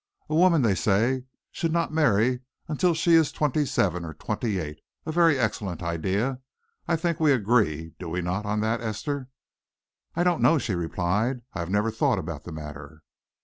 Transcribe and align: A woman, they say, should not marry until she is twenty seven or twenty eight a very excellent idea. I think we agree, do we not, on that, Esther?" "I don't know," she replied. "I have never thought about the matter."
A 0.31 0.35
woman, 0.35 0.63
they 0.63 0.73
say, 0.73 1.25
should 1.51 1.71
not 1.71 1.93
marry 1.93 2.39
until 2.67 2.95
she 2.95 3.13
is 3.13 3.31
twenty 3.31 3.67
seven 3.67 4.03
or 4.03 4.15
twenty 4.15 4.57
eight 4.57 4.79
a 5.05 5.11
very 5.11 5.37
excellent 5.37 5.83
idea. 5.83 6.41
I 6.87 6.95
think 6.95 7.19
we 7.19 7.31
agree, 7.31 7.93
do 7.99 8.09
we 8.09 8.21
not, 8.23 8.43
on 8.43 8.61
that, 8.61 8.81
Esther?" 8.81 9.29
"I 10.15 10.23
don't 10.23 10.41
know," 10.41 10.57
she 10.57 10.73
replied. 10.73 11.41
"I 11.53 11.59
have 11.59 11.69
never 11.69 11.91
thought 11.91 12.17
about 12.17 12.45
the 12.45 12.51
matter." 12.51 13.03